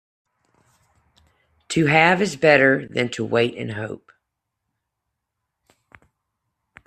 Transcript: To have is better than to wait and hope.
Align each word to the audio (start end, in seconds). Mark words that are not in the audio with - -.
To 1.67 1.85
have 1.85 2.23
is 2.23 2.35
better 2.35 2.87
than 2.87 3.09
to 3.09 3.23
wait 3.23 3.55
and 3.55 3.73
hope. 3.73 4.11